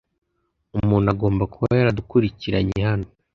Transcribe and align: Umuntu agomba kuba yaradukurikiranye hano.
Umuntu 0.77 1.07
agomba 1.13 1.43
kuba 1.53 1.77
yaradukurikiranye 1.79 2.79
hano. 2.89 3.07